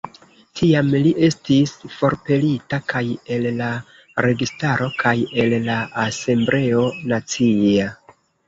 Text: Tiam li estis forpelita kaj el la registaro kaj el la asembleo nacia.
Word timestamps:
Tiam 0.59 0.87
li 1.03 1.09
estis 1.27 1.73
forpelita 1.97 2.79
kaj 2.95 3.03
el 3.37 3.45
la 3.59 3.69
registaro 4.29 4.89
kaj 5.05 5.15
el 5.45 5.57
la 5.69 5.79
asembleo 6.09 6.83
nacia. 7.13 7.97